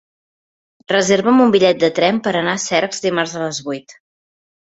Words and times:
Reserva'm 0.91 1.43
un 1.43 1.51
bitllet 1.55 1.83
de 1.83 1.89
tren 2.01 2.21
per 2.27 2.33
anar 2.39 2.57
a 2.59 2.63
Cercs 2.65 3.03
dimarts 3.05 3.35
a 3.37 3.43
les 3.45 3.59
vuit. 3.67 3.95